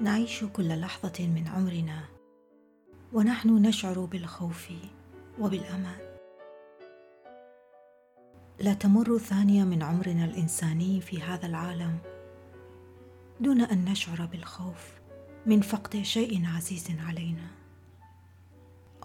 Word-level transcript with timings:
نعيش 0.00 0.44
كل 0.44 0.80
لحظة 0.80 1.26
من 1.26 1.48
عمرنا 1.48 2.04
ونحن 3.12 3.66
نشعر 3.66 4.00
بالخوف 4.00 4.68
وبالأمان. 5.40 5.98
لا 8.60 8.74
تمر 8.74 9.18
ثانية 9.18 9.64
من 9.64 9.82
عمرنا 9.82 10.24
الإنساني 10.24 11.00
في 11.00 11.22
هذا 11.22 11.46
العالم 11.46 11.98
دون 13.40 13.60
أن 13.60 13.84
نشعر 13.84 14.26
بالخوف 14.26 14.92
من 15.46 15.60
فقد 15.60 16.02
شيء 16.02 16.46
عزيز 16.46 16.86
علينا 17.06 17.46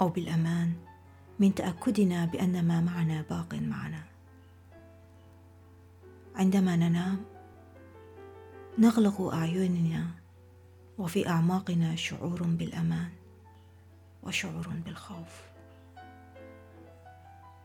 أو 0.02 0.10
بالأمان 0.10 0.74
من 1.40 1.56
تأكدنا 1.56 2.26
بأن 2.26 2.68
ما 2.68 2.82
معنا 2.82 3.26
باق 3.30 3.54
معنا. 3.54 4.04
عندما 6.36 6.76
ننام 6.76 7.26
نغلق 8.80 9.22
أعيننا 9.22 10.23
وفي 10.98 11.30
أعماقنا 11.30 11.96
شعور 11.96 12.44
بالأمان 12.44 13.10
وشعور 14.24 14.68
بالخوف. 14.68 15.42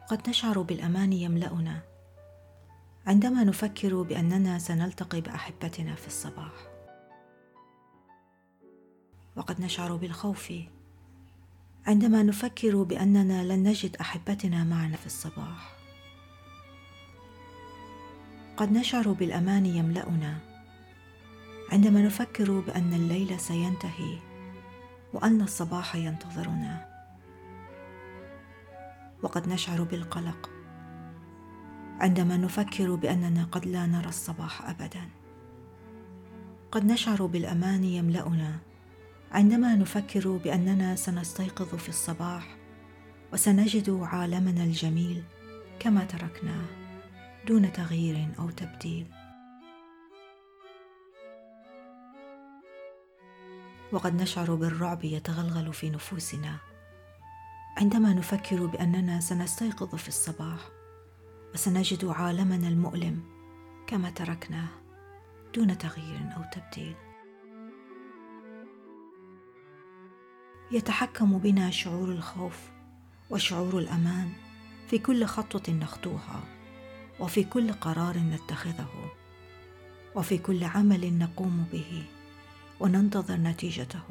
قد 0.09 0.28
نشعر 0.28 0.62
بالأمان 0.62 1.12
يملأنا 1.12 1.80
عندما 3.06 3.45
نفكر 3.45 4.02
بأننا 4.02 4.59
سنلتقي 4.59 5.20
بأحبتنا 5.20 5.94
في 5.94 6.06
الصباح. 6.06 6.52
وقد 9.36 9.61
نشعر 9.61 9.97
بالخوف 9.97 10.52
عندما 11.86 12.22
نفكر 12.22 12.83
بأننا 12.83 13.45
لن 13.45 13.69
نجد 13.69 13.97
أحبتنا 13.97 14.64
معنا 14.64 14.97
في 14.97 15.06
الصباح. 15.06 15.77
قد 18.56 18.72
نشعر 18.72 19.12
بالأمان 19.12 19.67
يملأنا 19.67 20.47
عندما 21.72 22.02
نفكر 22.02 22.61
بأن 22.61 22.94
الليل 22.94 23.41
سينتهي 23.41 24.19
وأن 25.12 25.42
الصباح 25.42 25.97
ينتظرنا. 25.97 26.88
وقد 29.22 29.48
نشعر 29.48 29.83
بالقلق 29.83 30.50
عندما 32.00 32.36
نفكر 32.36 32.94
بأننا 32.94 33.44
قد 33.44 33.66
لا 33.66 33.86
نرى 33.86 34.08
الصباح 34.08 34.70
ابدا. 34.70 35.08
قد 36.72 36.84
نشعر 36.84 37.27
بالأمان 37.27 37.84
يملأنا 37.84 38.58
عندما 39.33 39.74
نفكر 39.74 40.36
بأننا 40.36 40.96
سنستيقظ 40.96 41.74
في 41.74 41.89
الصباح 41.89 42.56
وسنجد 43.33 43.91
عالمنا 43.91 44.64
الجميل 44.64 45.22
كما 45.80 46.05
تركناه 46.05 46.64
دون 47.48 47.72
تغيير 47.72 48.28
أو 48.39 48.50
تبديل. 48.50 49.06
وقد 53.92 54.22
نشعر 54.22 54.55
بالرعب 54.55 55.05
يتغلغل 55.05 55.72
في 55.72 55.91
نفوسنا. 55.91 56.56
عندما 57.77 58.12
نفكر 58.12 58.67
بأننا 58.67 59.20
سنستيقظ 59.20 59.95
في 59.95 60.08
الصباح 60.08 60.61
وسنجد 61.55 62.05
عالمنا 62.05 62.69
المؤلم 62.69 63.22
كما 63.86 64.11
تركناه 64.11 64.69
دون 65.55 65.78
تغيير 65.78 66.20
أو 66.36 66.42
تبديل. 66.53 66.95
يتحكم 70.73 71.39
بنا 71.39 71.70
شعور 71.70 72.08
الخوف 72.08 72.58
وشعور 73.30 73.79
الأمان 73.79 74.33
في 74.86 74.98
كل 74.98 75.24
خطوة 75.24 75.74
نخطوها 75.74 76.41
وفي 77.20 77.45
كل 77.45 77.73
قرار 77.73 78.18
نتخذه 78.18 79.11
وفي 80.14 80.39
كل 80.39 80.64
عمل 80.64 81.18
نقوم 81.18 81.67
به. 81.73 82.17
وننتظر 82.80 83.36
نتيجته. 83.36 84.02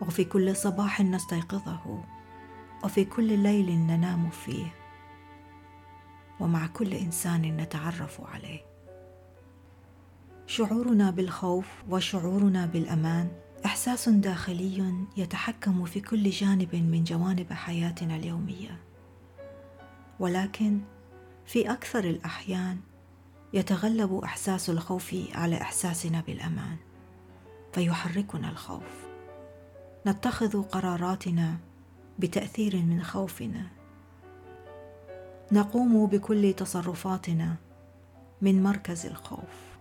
وفي 0.00 0.24
كل 0.24 0.56
صباح 0.56 1.00
نستيقظه. 1.00 2.04
وفي 2.84 3.04
كل 3.04 3.38
ليل 3.38 3.78
ننام 3.78 4.30
فيه. 4.30 4.74
ومع 6.40 6.66
كل 6.66 6.94
إنسان 6.94 7.42
نتعرف 7.56 8.20
عليه. 8.20 8.60
شعورنا 10.46 11.10
بالخوف 11.10 11.66
وشعورنا 11.88 12.66
بالأمان 12.66 13.30
إحساس 13.64 14.08
داخلي 14.08 15.06
يتحكم 15.16 15.84
في 15.84 16.00
كل 16.00 16.30
جانب 16.30 16.74
من 16.74 17.04
جوانب 17.04 17.52
حياتنا 17.52 18.16
اليومية. 18.16 18.80
ولكن 20.20 20.80
في 21.46 21.72
أكثر 21.72 22.04
الأحيان 22.04 22.80
يتغلب 23.52 24.14
إحساس 24.24 24.70
الخوف 24.70 25.16
على 25.34 25.60
إحساسنا 25.60 26.20
بالأمان. 26.20 26.76
فيحركنا 27.78 28.50
الخوف. 28.50 29.06
نتخذ 30.06 30.62
قراراتنا 30.62 31.56
بتأثير 32.18 32.76
من 32.76 33.02
خوفنا. 33.02 33.66
نقوم 35.52 36.06
بكل 36.06 36.52
تصرفاتنا 36.52 37.56
من 38.42 38.62
مركز 38.62 39.06
الخوف. 39.06 39.78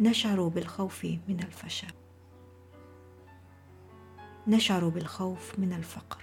نشعر 0.00 0.48
بالخوف 0.48 1.04
من 1.04 1.40
الفشل. 1.40 1.94
نشعر 4.46 4.88
بالخوف 4.88 5.58
من 5.58 5.72
الفقر. 5.72 6.22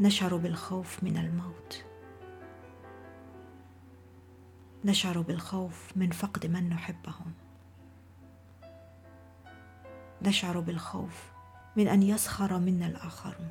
نشعر 0.00 0.36
بالخوف 0.36 1.04
من 1.04 1.16
الموت. 1.16 1.91
نشعر 4.84 5.20
بالخوف 5.20 5.96
من 5.96 6.10
فقد 6.10 6.46
من 6.46 6.68
نحبهم. 6.68 7.32
نشعر 10.22 10.60
بالخوف 10.60 11.32
من 11.76 11.88
أن 11.88 12.02
يسخر 12.02 12.58
منا 12.58 12.86
الاخرون 12.86 13.50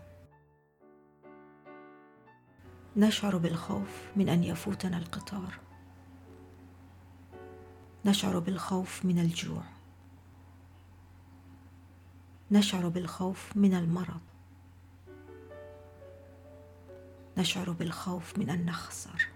نشعر 2.97 3.37
بالخوف 3.37 4.11
من 4.15 4.29
أن 4.29 4.43
يفوتنا 4.43 4.97
القطار. 4.97 5.59
نشعر 8.05 8.39
بالخوف 8.39 9.05
من 9.05 9.19
الجوع. 9.19 9.63
نشعر 12.51 12.87
بالخوف 12.87 13.57
من 13.57 13.73
المرض. 13.73 14.21
نشعر 17.37 17.71
بالخوف 17.71 18.37
من 18.37 18.49
أن 18.49 18.65
نخسر. 18.65 19.30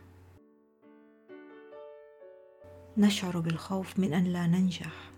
نشعر 2.98 3.40
بالخوف 3.40 4.00
من 4.00 4.14
أن 4.14 4.24
لا 4.24 4.48
ننجح. 4.48 5.12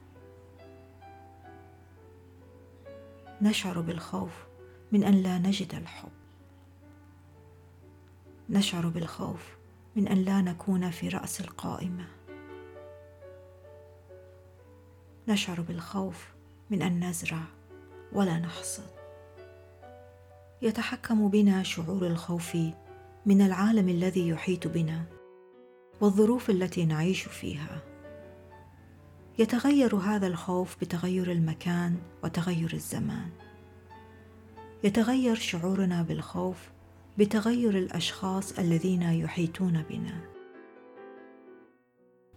نشعر 3.42 3.82
بالخوف 3.82 4.32
من 4.92 5.04
أن 5.04 5.14
لا 5.14 5.38
نجد 5.38 5.76
الحب. 5.76 6.12
نشعر 8.50 8.88
بالخوف 8.88 9.58
من 9.96 10.08
أن 10.08 10.18
لا 10.18 10.42
نكون 10.42 10.90
في 10.90 11.10
رأس 11.10 11.42
القائمة. 11.42 12.08
نشعر 15.28 15.62
بالخوف 15.62 16.28
من 16.70 16.82
أن 16.82 17.10
نزرع 17.10 17.44
ولا 18.14 18.40
نحصد. 18.40 18.90
يتحكم 20.62 21.30
بنا 21.30 21.64
شعور 21.64 22.08
الخوف 22.08 22.58
من 23.26 23.42
العالم 23.42 23.90
الذي 23.90 24.28
يحيط 24.28 24.68
بنا. 24.68 25.17
والظروف 26.02 26.50
التي 26.50 26.86
نعيش 26.86 27.24
فيها. 27.24 27.82
يتغير 29.40 29.96
هذا 29.96 30.28
الخوف 30.28 30.78
بتغير 30.82 31.32
المكان 31.32 31.98
وتغير 32.24 32.74
الزمان. 32.74 33.30
يتغير 34.84 35.36
شعورنا 35.36 36.02
بالخوف 36.02 36.72
بتغير 37.18 37.78
الأشخاص 37.78 38.60
الذين 38.60 39.02
يحيطون 39.02 39.84
بنا. 39.90 40.22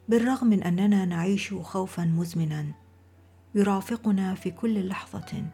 بالرغم 0.09 0.47
من 0.47 0.63
أننا 0.63 1.05
نعيش 1.05 1.55
خوفا 1.55 2.05
مزمنا 2.05 2.67
يرافقنا 3.55 4.35
في 4.35 4.51
كل 4.51 4.89
لحظة 4.89 5.45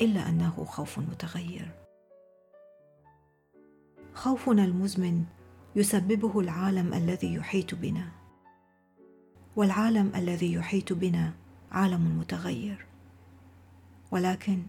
إلا 0.00 0.28
أنه 0.28 0.64
خوف 0.64 0.98
متغير. 0.98 1.70
خوفنا 4.14 4.64
المزمن 4.64 5.24
يسببه 5.76 6.40
العالم 6.40 6.94
الذي 6.94 7.34
يحيط 7.34 7.74
بنا. 7.74 8.08
والعالم 9.56 10.12
الذي 10.14 10.52
يحيط 10.52 10.92
بنا 10.92 11.32
عالم 11.72 12.18
متغير. 12.18 12.86
ولكن 14.10 14.62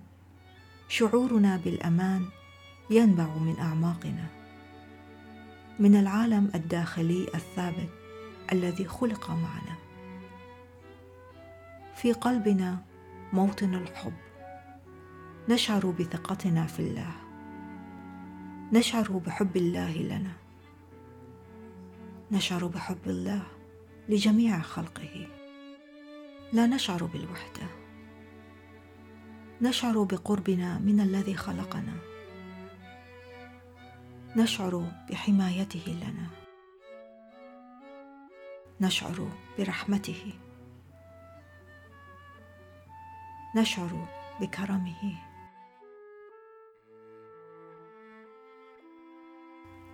شعورنا 0.87 1.57
بالأمان 1.57 2.25
ينبع 2.89 3.35
من 3.37 3.59
أعماقنا. 3.59 4.25
من 5.79 5.95
العالم 5.95 6.51
الداخلي 6.55 7.27
الثابت 7.35 7.89
الذي 8.51 8.85
خلق 8.85 9.29
معنا. 9.29 9.75
في 11.95 12.13
قلبنا 12.13 12.83
موطن 13.33 13.73
الحب. 13.73 14.13
نشعر 15.49 15.85
بثقتنا 15.85 16.65
في 16.65 16.79
الله. 16.79 17.11
نشعر 18.73 19.11
بحب 19.11 19.57
الله 19.57 19.97
لنا. 19.97 20.46
نشعر 22.31 22.67
بحب 22.67 23.07
الله 23.07 23.43
لجميع 24.09 24.59
خلقه. 24.59 25.27
لا 26.53 26.65
نشعر 26.65 27.03
بالوحدة. 27.03 27.67
نشعر 29.61 30.03
بقربنا 30.03 30.79
من 30.79 30.99
الذي 30.99 31.35
خلقنا. 31.35 31.93
نشعر 34.35 34.91
بحمايته 35.09 35.83
لنا. 35.87 36.27
نشعر 38.81 39.29
برحمته. 39.57 40.33
نشعر 43.55 44.07
بكرمه. 44.41 45.26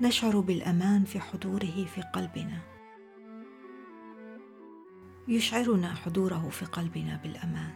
نشعر 0.03 0.39
بالأمان 0.39 1.03
في 1.03 1.19
حضوره 1.19 1.85
في 1.95 2.01
قلبنا. 2.01 2.59
يشعرنا 5.27 5.93
حضوره 5.93 6.49
في 6.49 6.65
قلبنا 6.65 7.19
بالأمان. 7.23 7.71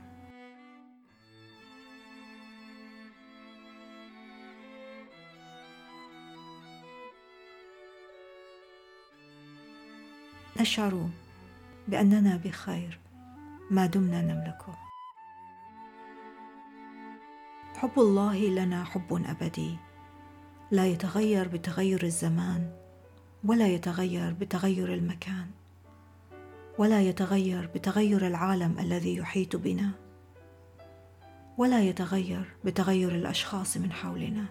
نشعر 10.60 11.10
بأننا 11.88 12.38
بخير. 12.38 13.00
ما 13.72 13.86
دمنا 13.86 14.22
نملكه. 14.22 14.78
حب 17.76 18.00
الله 18.00 18.38
لنا 18.38 18.84
حب 18.84 19.14
أبدي. 19.14 19.87
لا 20.72 20.88
يتغير 20.88 21.48
بتغير 21.48 22.04
الزمان 22.04 22.72
ولا 23.44 23.68
يتغير 23.68 24.34
بتغير 24.34 24.94
المكان 24.94 25.48
ولا 26.78 27.02
يتغير 27.02 27.70
بتغير 27.76 28.28
العالم 28.28 28.80
الذي 28.80 29.16
يحيط 29.16 29.56
بنا 29.56 29.92
ولا 31.58 31.82
يتغير 31.82 32.56
بتغير 32.66 33.16
الأشخاص 33.16 33.78
من 33.78 33.92
حولنا. 33.92 34.46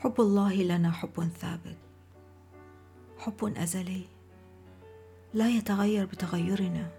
حب 0.00 0.20
الله 0.20 0.54
لنا 0.54 0.92
حب 0.92 1.30
ثابت 1.40 1.76
حب 3.18 3.54
أزلي. 3.56 4.04
لا 5.34 5.48
يتغير 5.48 6.06
بتغيرنا 6.06 6.90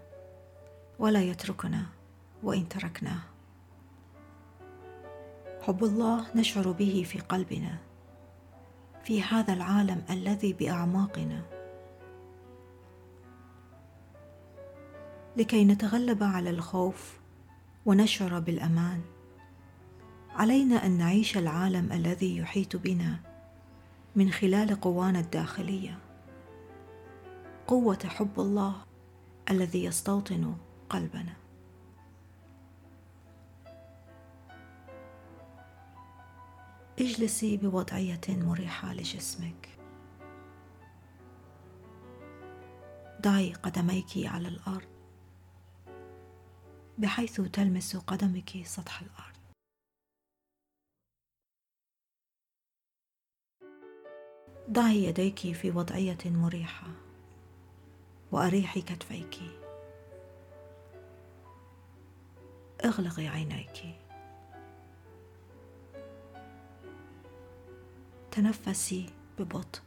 ولا 1.00 1.22
يتركنا 1.22 1.86
وإن 2.44 2.70
تركناه. 2.70 3.22
حب 5.68 5.84
الله 5.84 6.26
نشعر 6.36 6.72
به 6.72 7.06
في 7.08 7.20
قلبنا 7.20 7.78
في 9.04 9.24
هذا 9.24 9.54
العالم 9.54 10.04
الذي 10.10 10.54
بأعماقنا. 10.54 11.42
لكي 15.38 15.66
نتغلب 15.66 16.24
على 16.24 16.50
الخوف 16.50 17.20
ونشعر 17.86 18.40
بالأمان 18.40 19.02
علينا 20.36 20.86
أن 20.86 20.92
نعيش 20.92 21.38
العالم 21.38 21.92
الذي 21.92 22.38
يحيط 22.38 22.76
بنا 22.76 23.20
من 24.16 24.32
خلال 24.32 24.82
قوانا 24.82 25.20
الداخلية. 25.20 25.98
قوة 27.68 28.00
حب 28.06 28.40
الله 28.40 28.76
الذي 29.50 29.84
يستوطن 29.84 30.56
قلبنا. 30.90 31.34
اجلسي 37.00 37.58
بوضعية 37.58 38.22
مريحة 38.28 38.94
لجسمك. 38.94 39.70
ضعي 43.22 43.54
قدميك 43.54 44.06
على 44.18 44.48
الأرض 44.48 44.88
بحيث 46.98 47.42
تلمس 47.42 47.98
قدمك 47.98 48.64
سطح 48.64 49.02
الأرض. 49.02 49.38
ضعي 54.70 55.04
يديك 55.04 55.40
في 55.52 55.72
وضعية 55.72 56.18
مريحة 56.26 56.88
واريحي 58.32 58.82
كتفيك. 58.82 59.38
اغلقي 62.86 63.28
عينيك. 63.28 64.07
تنفسي 68.38 69.06
ببطء. 69.40 69.82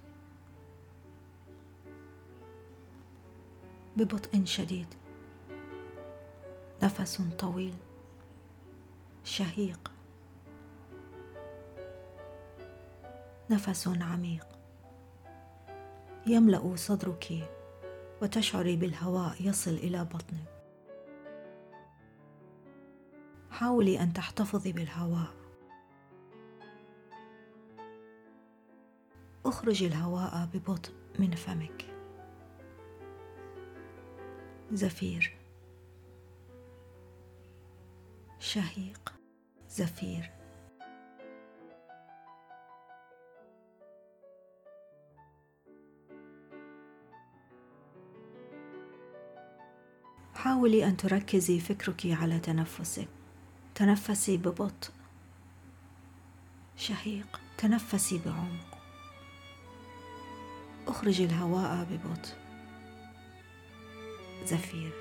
ببطء 3.96 4.44
شديد. 4.44 4.86
نفس 6.82 7.22
طويل. 7.38 7.74
شهيق. 9.24 9.92
نفس 13.50 13.88
عميق. 13.88 14.46
يملأ 16.26 16.76
صدرك 16.76 17.50
وتشعري 18.22 18.76
بالهواء 18.76 19.36
يصل 19.40 19.74
إلى 19.74 20.04
بطنك. 20.04 20.64
حاولي 23.50 24.00
أن 24.00 24.12
تحتفظي 24.12 24.72
بالهواء. 24.72 25.39
اخرجي 29.44 29.86
الهواء 29.86 30.48
ببطء 30.54 30.92
من 31.18 31.34
فمك. 31.34 31.86
زفير. 34.72 35.36
شهيق. 38.38 39.14
زفير. 39.68 40.30
حاولي 50.34 50.86
أن 50.86 50.96
تركزي 50.96 51.60
فكرك 51.60 52.06
على 52.06 52.38
تنفسك. 52.38 53.08
تنفسي 53.74 54.36
ببطء. 54.36 54.90
شهيق. 56.76 57.40
تنفسي 57.58 58.20
بعمق. 58.26 58.69
اخرجي 60.86 61.24
الهواء 61.24 61.84
ببطء. 61.84 62.34
زفير. 64.44 64.92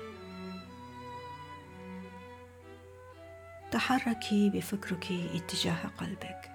تحركي 3.70 4.50
بفكرك 4.50 5.12
اتجاه 5.12 5.86
قلبك. 5.98 6.50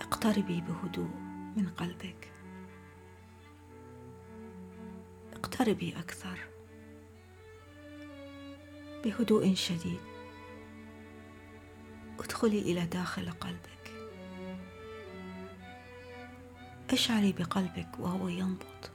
اقتربي 0.00 0.60
بهدوء 0.60 1.16
من 1.56 1.68
قلبك. 1.76 2.32
اقتربي 5.32 5.98
أكثر. 5.98 6.38
بهدوء 9.04 9.54
شديد. 9.54 10.00
ادخلي 12.20 12.58
إلى 12.58 12.86
داخل 12.86 13.30
قلبك. 13.30 13.77
اشعري 16.90 17.32
بقلبك 17.32 17.98
وهو 17.98 18.28
ينبض. 18.28 18.90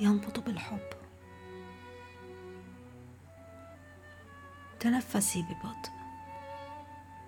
ينبض 0.00 0.44
بالحب. 0.44 0.88
تنفسي 4.80 5.42
ببطء. 5.42 5.92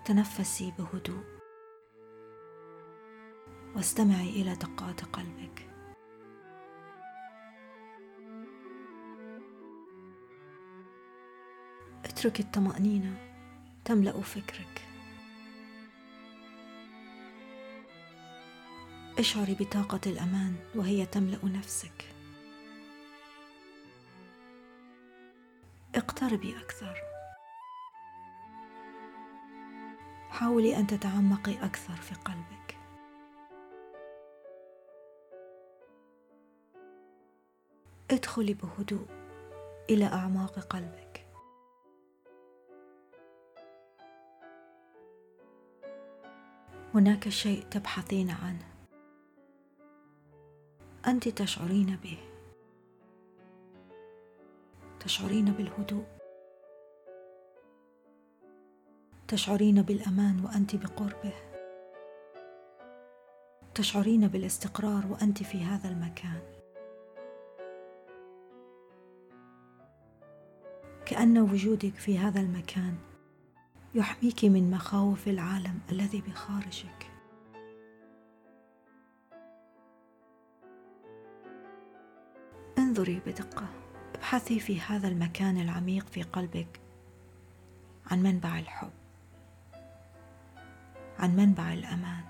تنفسي 0.05 0.73
بهدوء. 0.79 1.25
واستمعي 3.77 4.29
إلى 4.29 4.55
دقات 4.55 5.05
قلبك. 5.05 5.67
اترك 12.05 12.41
الطمأنينة 12.41 13.17
تملأ 13.85 14.21
فكرك. 14.21 14.96
اشعري 19.19 19.55
بطاقة 19.55 20.01
الأمان 20.07 20.57
وهي 20.75 21.07
تملأ 21.07 21.39
نفسك. 21.45 22.05
اقتربي 25.95 26.57
أكثر. 26.59 26.97
حاولي 30.29 30.77
أن 30.77 30.87
تتعمقي 30.87 31.65
أكثر 31.65 31.97
في 31.97 32.15
قلبك. 32.15 32.77
ادخلي 38.11 38.55
بهدوء 38.55 39.07
إلى 39.91 40.05
أعماق 40.05 40.59
قلبك. 40.59 41.27
هناك 46.95 47.29
شيء 47.29 47.63
تبحثين 47.63 48.31
عنه. 48.31 48.76
أنت 51.07 51.29
تشعرين 51.29 51.99
به 52.03 52.19
تشعرين 55.01 55.45
بالهدوء 55.45 56.05
تشعرين 59.29 59.83
بالأمان 59.83 60.45
وأنت 60.45 60.77
بقربه 60.77 61.33
تشعرين 63.75 64.29
بالاستقرار 64.29 65.07
وأنت 65.11 65.43
في 65.43 65.65
هذا 65.65 65.89
المكان. 65.89 66.41
كأن 71.07 71.39
وجودك 71.39 71.95
في 71.95 72.19
هذا 72.19 72.41
المكان 72.41 72.97
يحميك 73.95 74.45
من 74.45 74.71
مخاوف 74.71 75.29
العالم 75.29 75.79
الذي 75.93 76.21
بخارجك. 76.21 77.16
انظري 82.97 83.21
بدقة. 83.27 83.69
ابحثي 84.15 84.61
في 84.61 84.81
هذا 84.81 85.09
المكان 85.09 85.61
العميق 85.61 86.07
في 86.07 86.23
قلبك. 86.23 86.81
عن 88.11 88.23
منبع 88.23 88.59
الحب. 88.59 88.91
عن 91.19 91.37
منبع 91.37 91.73
الأمان. 91.73 92.25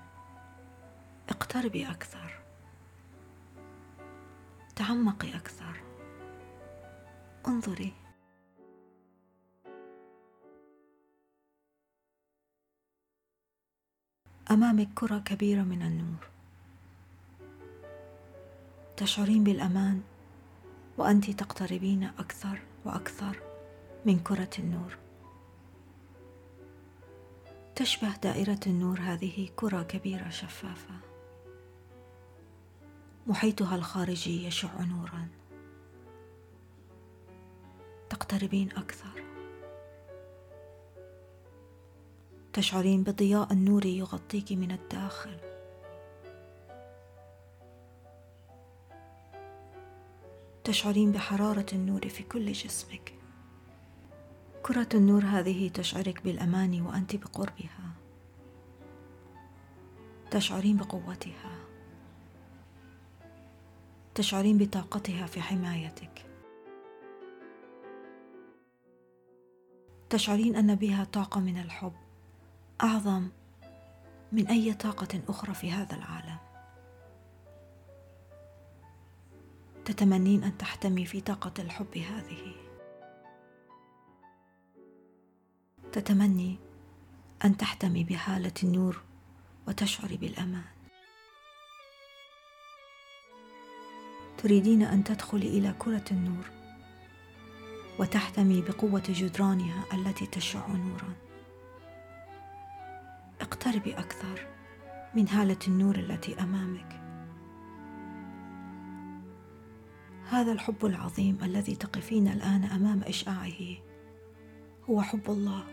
اقتربي 1.29 1.89
أكثر. 1.89 2.39
تعمقي 4.75 5.35
أكثر. 5.35 5.81
انظري. 7.47 7.93
أمامك 14.51 14.89
كرة 14.95 15.19
كبيرة 15.19 15.61
من 15.61 15.81
النور. 15.81 16.29
تشعرين 18.97 19.43
بالأمان. 19.43 20.16
وأنت 20.97 21.31
تقتربين 21.31 22.03
أكثر 22.03 22.59
وأكثر 22.85 23.39
من 24.05 24.19
كرة 24.19 24.49
النور. 24.59 24.97
تشبه 27.75 28.15
دائرة 28.15 28.59
النور 28.67 28.99
هذه 28.99 29.49
كرة 29.55 29.83
كبيرة 29.83 30.29
شفافة. 30.29 30.93
محيطها 33.27 33.75
الخارجي 33.75 34.45
يشع 34.47 34.81
نورا. 34.81 35.27
تقتربين 38.09 38.69
أكثر. 38.71 39.23
تشعرين 42.53 43.03
بضياء 43.03 43.53
النور 43.53 43.85
يغطيك 43.85 44.51
من 44.51 44.71
الداخل. 44.71 45.46
تشعرين 50.67 51.11
بحرارة 51.11 51.65
النور 51.73 52.09
في 52.09 52.23
كل 52.23 52.51
جسمك. 52.51 53.13
كرة 54.63 54.89
النور 54.93 55.23
هذه 55.23 55.69
تشعرك 55.69 56.23
بالأمان 56.23 56.81
وأنت 56.81 57.15
بقربها. 57.15 57.91
تشعرين 60.31 60.77
بقوتها. 60.77 61.55
تشعرين 64.15 64.57
بطاقتها 64.57 65.25
في 65.25 65.41
حمايتك. 65.41 66.25
تشعرين 70.09 70.55
أن 70.55 70.75
بها 70.75 71.03
طاقة 71.03 71.39
من 71.39 71.57
الحب. 71.57 71.93
أعظم 72.83 73.29
من 74.31 74.47
أي 74.47 74.73
طاقة 74.73 75.21
أخرى 75.29 75.53
في 75.53 75.71
هذا 75.71 75.95
العالم. 75.95 76.46
تتمنين 79.87 80.43
أن 80.43 80.57
تحتمي 80.57 81.05
في 81.05 81.21
طاقة 81.21 81.53
الحب 81.59 81.97
هذه. 81.97 82.55
تتمني 85.91 86.57
أن 87.45 87.57
تحتمي 87.57 88.03
بحالة 88.03 88.53
النور 88.63 89.01
وتشعري 89.67 90.17
بالأمان. 90.17 90.63
تريدين 94.37 94.81
أن 94.83 95.03
تدخلي 95.03 95.47
إلى 95.47 95.75
كرة 95.79 96.05
النور 96.11 96.45
وتحتمي 97.99 98.61
بقوة 98.61 99.03
جدرانها 99.09 99.83
التي 99.93 100.25
تشع 100.25 100.67
نورا. 100.67 101.13
اقتربي 103.41 103.93
أكثر 103.93 104.47
من 105.15 105.29
هاله 105.29 105.59
النور 105.67 105.95
التي 105.95 106.39
أمامك. 106.39 107.06
هذا 110.29 110.51
الحب 110.51 110.85
العظيم 110.85 111.37
الذي 111.43 111.75
تقفين 111.75 112.27
الآن 112.27 112.63
أمام 112.63 113.03
إشعاعه. 113.03 113.77
هو 114.89 115.01
حب 115.01 115.29
الله 115.29 115.63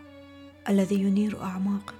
الذي 0.69 0.95
ينير 0.95 1.43
أعماقك. 1.43 1.95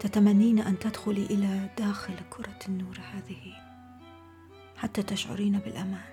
تتمنين 0.00 0.58
أن 0.58 0.78
تدخلي 0.78 1.26
إلى 1.26 1.70
داخل 1.78 2.14
كرة 2.30 2.58
النور 2.68 2.98
هذه 3.12 3.52
حتى 4.76 5.02
تشعرين 5.02 5.58
بالأمان. 5.58 6.12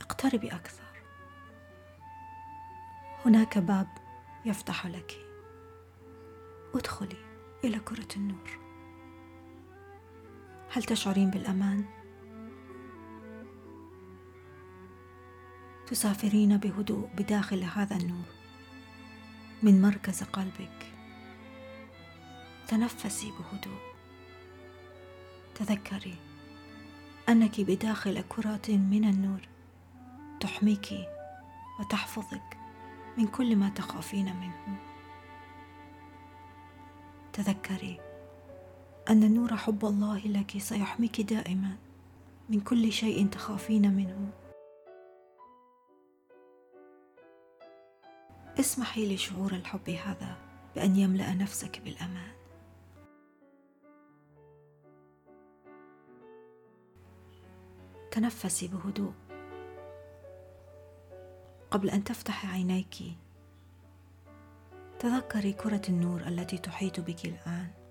اقتربي 0.00 0.48
أكثر. 0.48 0.82
هناك 3.24 3.58
باب 3.58 3.88
يفتح 4.44 4.86
لك. 4.86 5.12
ادخلي 6.74 7.16
إلى 7.64 7.78
كرة 7.78 8.16
النور. 8.16 8.61
هل 10.74 10.82
تشعرين 10.82 11.30
بالأمان؟ 11.30 11.84
تسافرين 15.86 16.56
بهدوء 16.56 17.08
بداخل 17.16 17.64
هذا 17.64 17.96
النور 17.96 18.24
من 19.62 19.82
مركز 19.82 20.22
قلبك. 20.22 20.92
تنفسي 22.68 23.30
بهدوء. 23.30 23.80
تذكري 25.54 26.16
أنك 27.28 27.60
بداخل 27.60 28.24
كرة 28.28 28.68
من 28.68 29.04
النور. 29.04 29.40
تحميك 30.40 30.88
وتحفظك 31.80 32.56
من 33.18 33.26
كل 33.26 33.56
ما 33.56 33.68
تخافين 33.68 34.36
منه. 34.36 34.76
تذكري 37.32 38.11
أن 39.10 39.34
نور 39.34 39.56
حب 39.56 39.84
الله 39.84 40.18
لك 40.18 40.58
سيحميك 40.58 41.20
دائما. 41.20 41.76
من 42.48 42.60
كل 42.60 42.92
شيء 42.92 43.26
تخافين 43.26 43.92
منه. 43.92 44.30
اسمحي 48.60 49.14
لشعور 49.14 49.52
الحب 49.52 49.90
هذا 49.90 50.36
بأن 50.74 50.96
يملأ 50.96 51.34
نفسك 51.34 51.80
بالأمان. 51.80 52.32
تنفسي 58.10 58.68
بهدوء. 58.68 59.12
قبل 61.70 61.90
أن 61.90 62.04
تفتحي 62.04 62.48
عينيك 62.48 62.94
تذكري 64.98 65.52
كرة 65.52 65.82
النور 65.88 66.20
التي 66.20 66.58
تحيط 66.58 67.00
بك 67.00 67.24
الآن. 67.24 67.81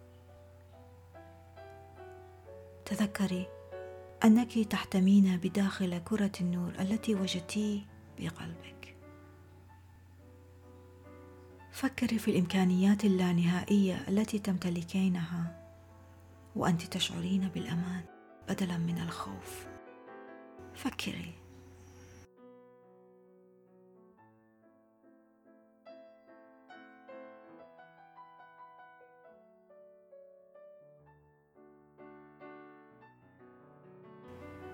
تذكري 2.91 3.48
أنك 4.24 4.60
تحتمين 4.60 5.38
بداخل 5.38 5.98
كرة 5.98 6.31
النور 6.41 6.74
التي 6.79 7.15
وجدتيه 7.15 7.81
بقلبك. 8.19 8.95
فكري 11.71 12.19
في 12.19 12.31
الإمكانيات 12.31 13.05
اللانهائية 13.05 14.05
التي 14.07 14.39
تمتلكينها 14.39 15.71
وأنت 16.55 16.81
تشعرين 16.81 17.50
بالأمان 17.50 18.03
بدلا 18.50 18.77
من 18.77 18.98
الخوف. 18.98 19.67
فكري. 20.75 21.40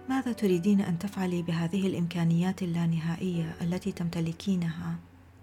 ماذا 0.10 0.32
تريدين 0.34 0.82
أن 0.82 1.00
تفعلي 1.00 1.42
بهذه 1.42 1.88
الإمكانيات 1.88 2.64
اللانهائية 2.64 3.58
التي 3.62 3.92
تمتلكينها 3.92 4.96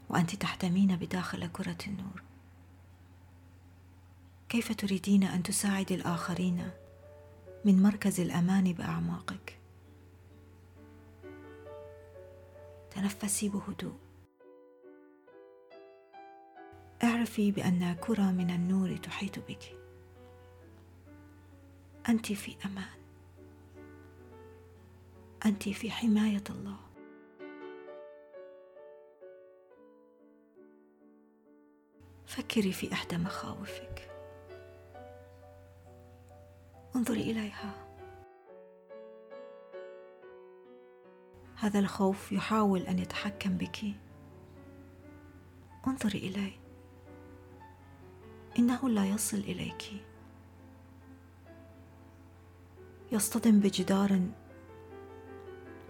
وأنت 0.09 0.35
تحتمين 0.35 0.97
بداخل 0.97 1.47
كرة 1.47 1.77
النور؟ 1.87 2.23
كيف 4.49 4.73
تريدين 4.73 5.25
أن 5.25 5.43
تساعدي 5.43 5.95
الآخرين 5.95 6.71
من 7.65 7.83
مركز 7.83 8.21
الأمان 8.21 8.73
بأعماقك؟ 8.73 9.59
تنفسي 12.91 13.49
بهدوء. 13.49 13.95
اعرفي 17.05 17.51
بأن 17.51 17.95
كرة 18.01 18.31
من 18.31 18.51
النور 18.51 18.97
تحيط 18.97 19.39
بك. 19.39 19.79
أنت 22.09 22.33
في 22.33 22.57
أمان. 22.65 23.04
أنت 25.47 25.69
في 25.69 25.91
حماية 25.91 26.45
الله. 26.51 26.77
فكري 32.27 32.73
في 32.73 32.93
إحدى 32.93 33.17
مخاوفك. 33.17 34.11
انظري 36.97 37.21
إليها. 37.21 37.75
هذا 41.57 41.79
الخوف 41.79 42.33
يحاول 42.33 42.81
أن 42.81 42.99
يتحكم 42.99 43.57
بك. 43.57 43.81
انظري 45.87 46.19
إليه. 46.19 46.61
إنه 48.59 48.89
لا 48.89 49.05
يصل 49.05 49.39
إليك. 49.39 49.83
يصطدم 53.13 53.61
بجدار 53.61 54.21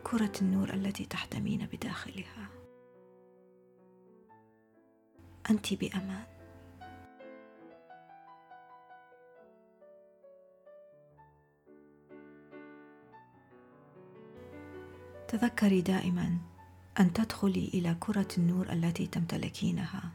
كرة 0.05 0.33
النور 0.43 0.75
التي 0.75 1.05
تحتمين 1.05 1.67
بداخلها. 1.73 2.49
أنت 5.51 5.75
بأمان. 5.75 6.25
تذكري 15.29 15.81
دائما 15.81 16.39
أن 17.01 17.13
تدخلي 17.13 17.71
إلى 17.75 17.97
كرة 18.01 18.29
النور 18.39 18.73
التي 18.73 19.07
تمتلكينها. 19.07 20.11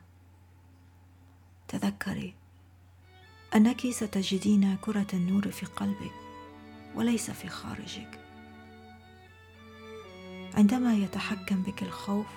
تذكري 1.67 2.35
أنك 3.55 3.87
ستجدين 3.87 4.77
كرة 4.77 5.07
النور 5.13 5.51
في 5.51 5.65
قلبك 5.65 6.13
وليس 6.95 7.31
في 7.31 7.47
خارجك. 7.47 8.28
عندما 10.53 10.93
يتحكم 10.93 11.63
بك 11.63 11.83
الخوف 11.83 12.27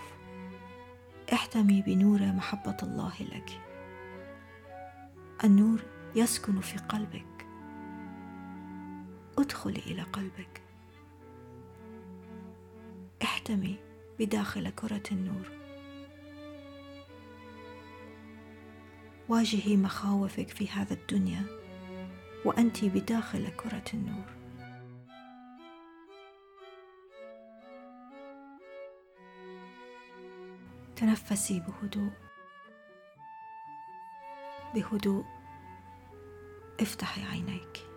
احتمي 1.33 1.83
بنور 1.83 2.21
محبة 2.23 2.77
الله 2.83 3.13
لك. 3.21 3.61
النور 5.45 5.83
يسكن 6.17 6.61
في 6.61 6.79
قلبك. 6.79 7.47
ادخلي 9.39 9.79
إلى 9.79 10.03
قلبك. 10.03 10.63
احتمي 13.23 13.79
بداخل 14.19 14.71
كرة 14.71 15.03
النور. 15.13 15.51
واجهي 19.29 19.77
مخاوفك 19.77 20.49
في 20.49 20.69
هذا 20.69 20.95
الدنيا 20.95 21.43
وانت 22.45 22.85
بداخل 22.85 23.49
كرة 23.49 23.85
النور. 23.95 24.42
تنفسي 30.97 31.61
بهدوء. 31.61 32.13
بهدوء. 34.75 35.25
افتحي 36.81 37.25
عينيك. 37.25 37.92